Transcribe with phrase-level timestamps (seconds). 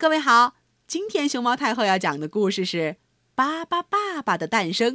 [0.00, 0.54] 各位好，
[0.86, 2.78] 今天熊猫太后要讲的故事是
[3.34, 4.94] 《巴巴爸爸的诞生》，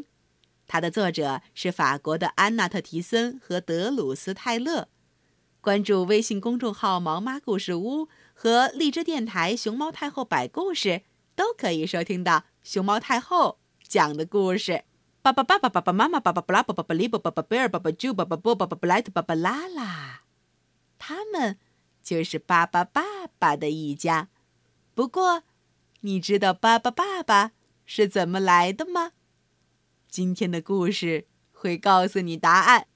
[0.66, 4.88] 它的作者是法国的安娜特·提森和德鲁斯·泰勒。
[5.62, 11.04] 关注微信公众号“毛妈故事屋”和荔枝电台“熊猫太后摆故事”，
[11.38, 14.86] 都可以收听到熊猫太后讲的故事。
[15.22, 20.22] 巴巴爸爸爸爸妈妈爸爸布拉爸爸巴利爸爸巴贝尔爸爸朱爸爸波爸爸布莱特爸爸拉拉，
[20.98, 21.60] 他们
[22.02, 23.04] 就是巴巴爸
[23.38, 24.30] 爸的一家。
[24.96, 25.44] 不过，
[26.00, 27.52] 你知道巴巴爸爸
[27.86, 29.12] 是怎么来的吗？
[30.10, 32.88] 今天的故事会告诉你答案。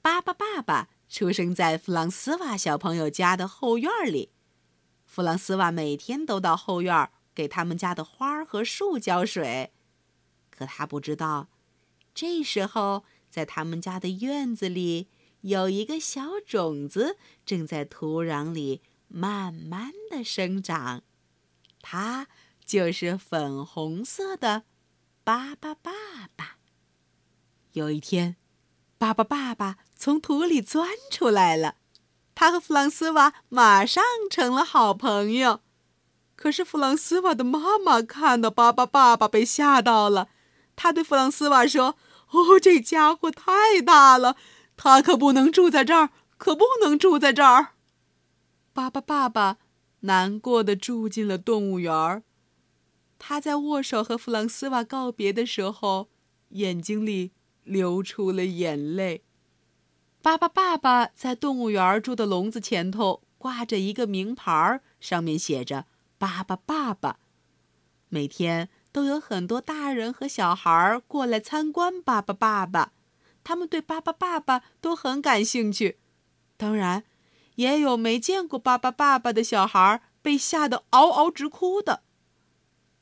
[0.00, 4.30] 巴巴爸爸出生在弗朗斯瓦小朋友家的后院里。
[5.04, 9.74] 弗朗斯瓦每天都到后院给他们家的花和树浇水，
[10.50, 11.50] 可他不知道，
[12.14, 15.08] 这时候在他们家的院子里
[15.42, 21.02] 有一个小种子正在土壤里慢慢的生长。
[21.88, 22.26] 它
[22.64, 24.64] 就是粉红色的
[25.22, 25.92] 巴巴爸
[26.34, 26.56] 爸。
[27.74, 28.34] 有一天，
[28.98, 31.76] 巴巴爸爸从土里钻出来了，
[32.34, 35.60] 他和弗朗斯瓦马上成了好朋友。
[36.34, 40.28] 可是弗朗斯瓦的妈妈看到巴巴爸爸被吓到了，
[40.74, 41.96] 他对弗朗斯瓦说
[42.34, 44.34] ：“哦，这家伙太大了，
[44.76, 47.74] 他可不能住在这儿，可不能住在这儿。”
[48.74, 49.58] 巴巴爸爸。
[50.00, 52.22] 难过的住进了动物园儿。
[53.18, 56.08] 他在握手和弗朗斯瓦告别的时候，
[56.50, 57.32] 眼睛里
[57.64, 59.22] 流出了眼泪。
[60.20, 65.86] 巴巴爸爸在动物园住的笼子前头挂着一个名牌，上面写着
[66.18, 67.18] “巴巴爸爸”。
[68.10, 72.92] 每天都有很多大人和小孩过来参观巴巴爸爸，
[73.42, 75.98] 他们对巴巴爸爸都很感兴趣。
[76.56, 77.04] 当然。
[77.56, 82.02] 也有没见过巴巴爸爸的小孩被吓得嗷嗷直哭的。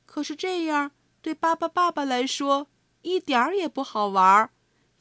[0.05, 2.69] 可是这样对巴巴爸爸来说
[3.03, 4.51] 一点儿也不好玩，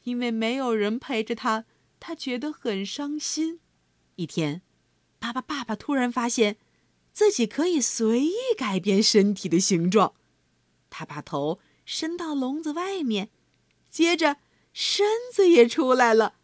[0.03, 1.66] 因为没有人陪着他，
[2.00, 3.59] 他觉得很伤心。
[4.16, 4.61] 一天，
[5.19, 6.57] 巴巴爸爸突然发现
[7.11, 10.13] 自己可以随意改变身体的形状。
[10.89, 13.29] 他把头伸到笼子外面，
[13.89, 14.38] 接着
[14.72, 16.35] 身子也出来了。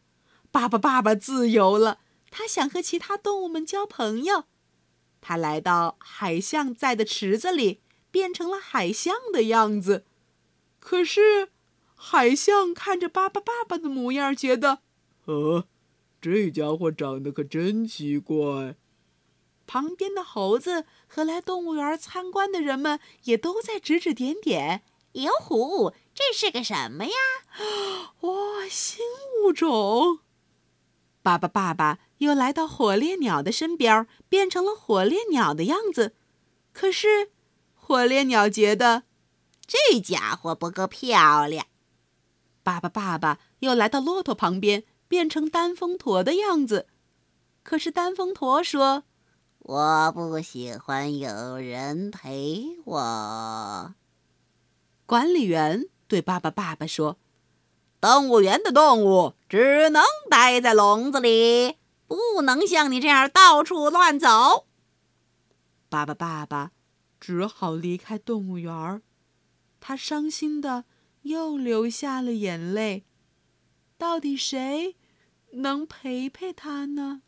[0.52, 2.00] 巴巴爸爸自由了。
[2.32, 4.46] 他想和其他动物们交朋友，
[5.22, 7.82] 他来到海象在的池子里，
[8.12, 10.06] 变成了海象的样子。
[10.80, 11.50] 可是，
[11.96, 14.80] 海象看着巴巴爸爸的模样，觉得，
[15.26, 15.68] 呃，
[16.22, 18.76] 这家伙长得可真奇怪。
[19.68, 24.84] 旁边的猴子和来动物园参观的人们也都在指指点点。
[25.14, 27.12] 哟呼，这是个什么呀？
[28.22, 29.06] 哇，新
[29.44, 30.20] 物种！
[31.22, 36.14] 巴巴爸爸又来到火烈鸟的身边，变成了火烈鸟的样子。
[36.72, 37.32] 可是，
[37.74, 39.04] 火烈鸟觉得
[39.66, 41.66] 这家伙不够漂亮。
[42.64, 46.88] 巴巴爸爸又来到骆驼旁边，变成单峰驼的样子。
[47.64, 49.04] 可是，单峰驼说
[49.60, 53.96] ：“我不喜欢有人陪我。”
[55.06, 57.18] 管理员对巴巴爸爸说。
[58.02, 61.76] 动物园的动物只能待在笼子里，
[62.10, 64.68] 不能像你这样到处乱走。
[65.90, 66.72] 爸爸爸爸
[67.20, 69.04] 只好离开动物园儿，
[69.80, 70.86] 他伤心的
[71.22, 73.06] 又流下了眼泪。
[74.00, 74.96] 到底谁
[75.52, 77.22] 能陪陪他呢？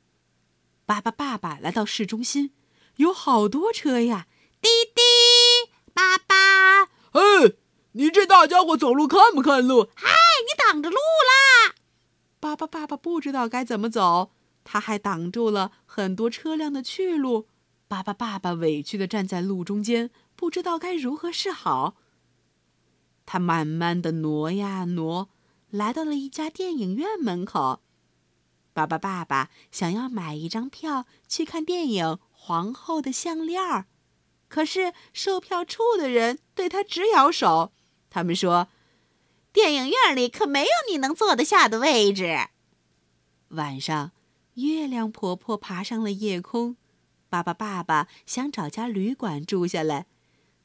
[0.88, 2.56] 巴巴爸爸来到市中心，
[2.96, 4.26] 有好多车呀！
[4.62, 5.02] 滴滴，
[5.94, 7.58] 爸爸，嘿，
[7.92, 9.90] 你这大家伙走路看不看路？
[9.96, 10.10] 嗨！
[10.42, 11.76] 你挡着路啦！
[12.40, 14.32] 巴巴爸爸不知道该怎么走，
[14.72, 17.50] 他还挡住了很多车辆的去路。
[17.90, 21.98] 巴巴爸爸委屈的站在路中间，不知道该如何是好。
[23.26, 25.28] 他慢慢的挪呀挪，
[25.72, 27.82] 来到了一家电影院门口。
[28.72, 33.80] 巴巴爸爸想要买一张票去看电影《皇后的项链儿》，
[34.48, 37.74] 可是售票处的人对他直摇手，
[38.10, 38.70] 他们说。
[39.52, 42.48] 电影院里可没有你能坐得下的位置。
[43.50, 44.12] 晚上，
[44.56, 46.78] 月亮婆婆爬上了夜空。
[47.30, 50.08] 巴巴爸爸想找家旅馆住下来，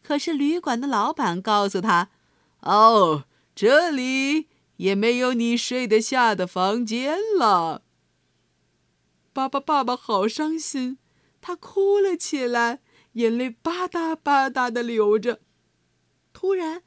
[0.03, 2.11] 可是旅馆的老板告诉他
[2.62, 3.25] ：“哦，
[3.55, 7.83] 这里也没有你睡得下的房间了。”
[9.33, 10.99] 巴巴爸爸好伤心，
[11.41, 12.81] 他哭了起来，
[13.12, 15.41] 眼泪吧嗒吧嗒的流着。
[16.33, 16.83] 突然，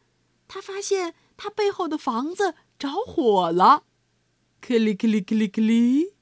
[0.47, 1.15] 他发现。
[1.41, 3.85] 他背后的房子着火了，
[4.59, 6.15] 克里克里克里克里，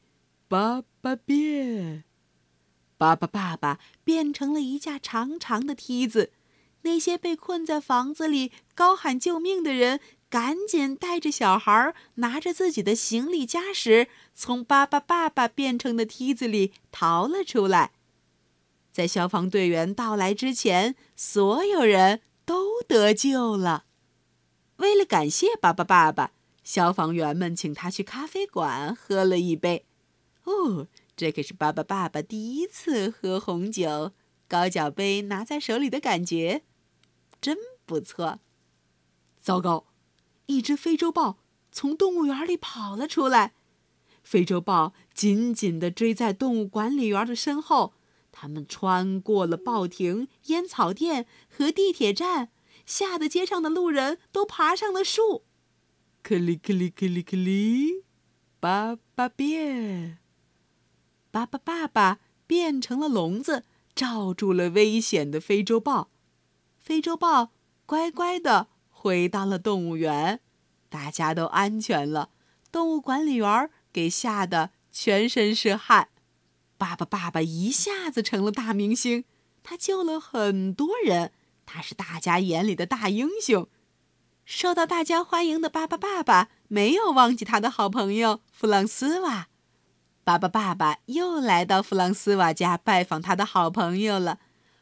[0.48, 2.06] 爸爸变。
[2.98, 6.32] 巴巴爸爸变成了一架长长的梯子，
[6.84, 10.00] 那些被困在房子里高喊救命的人，
[10.30, 17.92] 赶紧带着小孩，拿着自己的行李家什，从巴巴爸爸变成的梯子里逃了出来。
[18.92, 23.84] 在消防队员到来之前，所有人都得救了。
[24.78, 26.32] 为了感谢巴巴爸爸，
[26.64, 29.87] 消防员们请他去咖啡馆喝了一杯。
[30.48, 30.88] 哦。
[31.16, 34.12] 这可是巴巴爸爸第一次喝红酒，
[34.48, 36.64] 高脚杯拿在手里的感觉，
[37.42, 38.40] 真不错。
[39.40, 39.88] 糟糕，
[40.46, 41.40] 一只非洲豹
[41.72, 43.54] 从动物园里跑了出来，
[44.22, 47.94] 非洲豹紧紧地追在动物管理员的身后。
[48.32, 52.50] 他们穿过了报亭、烟草店和地铁站，
[52.86, 55.46] 吓得街上的路人都爬上了树。
[56.22, 58.04] 克里克里克里克里，
[58.60, 60.20] 巴巴变。
[61.38, 63.64] 巴巴爸爸变成了笼子，
[63.94, 66.10] 罩住了危险的非洲豹。
[66.80, 67.52] 非洲豹
[67.86, 70.40] 乖乖地回到了动物园，
[70.90, 72.30] 大家都安全了。
[72.72, 76.10] 动物管理员给吓得全身是汗。
[76.78, 79.26] 巴巴爸爸一下子成了大明星，
[79.62, 81.34] 他救了很多人，
[81.68, 83.68] 他是大家眼里的大英雄。
[84.44, 89.50] 受到大家欢迎的巴巴爸爸没有忘记他的好朋友弗朗斯瓦。
[90.28, 94.40] 巴巴爸爸又来到弗朗斯瓦家拜访他的好朋友了。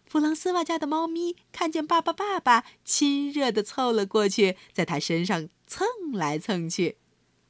[0.07, 6.97] 弗朗斯瓦家的猫咪看见巴巴爸爸，亲热地凑了过去，在他身上蹭来蹭去。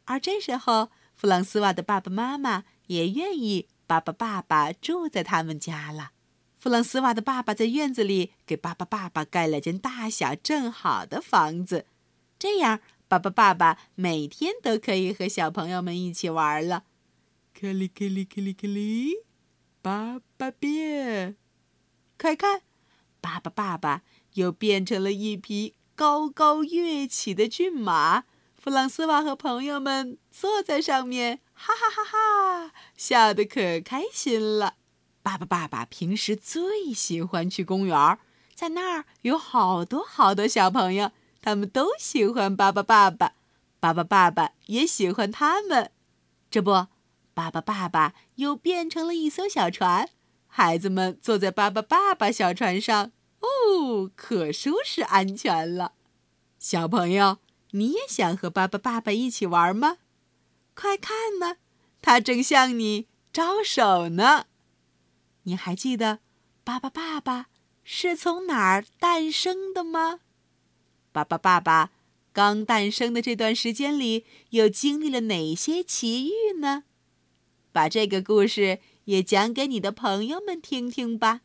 [0.04, 6.12] 而这时候，弗朗斯瓦的爸爸妈妈也愿意巴巴爸爸住在他们家了。
[6.60, 11.86] 弗朗斯瓦的爸爸在院子里给巴巴爸爸盖了间大小正好的房子，
[12.38, 16.84] 这样巴巴爸爸每天都可以和小朋友们一起玩了。
[17.58, 19.14] 克里克里克里克里，
[19.82, 21.38] 爸爸变！
[22.20, 22.64] 快看，
[23.22, 24.02] 爸爸爸爸
[24.34, 28.26] 又变成了一匹高高跃起的骏马。
[28.58, 34.76] 弗朗斯瓦和朋友们坐在上面，哈哈哈哈，笑得可开心了。
[35.24, 38.20] 爸爸爸爸平时最喜欢去公园，
[38.54, 41.10] 在那儿有好多好多小朋友，
[41.42, 43.32] 他们都喜欢爸爸爸爸，
[43.80, 45.92] 爸爸爸爸也喜欢他们。
[46.52, 46.88] 这不。
[47.36, 50.10] 巴巴爸爸又变成了一艘小船，
[50.48, 53.12] 孩子们坐在巴巴爸爸小船上，
[53.42, 55.92] 哦，可舒适安全了。
[56.58, 57.40] 小朋友，
[57.72, 59.98] 你也想和巴巴爸爸一起玩吗？
[60.74, 61.58] 快看呢，
[62.02, 64.46] 他正向你招手呢。
[65.44, 66.20] 你还记得
[66.64, 67.48] 巴巴爸爸
[67.84, 70.22] 是从哪儿诞生的吗？
[71.12, 71.92] 巴巴爸爸
[72.32, 76.86] 刚诞生的这段时间里，又经历了哪些奇遇呢？
[77.76, 81.42] 把这个故事也讲给你的朋友们听听吧。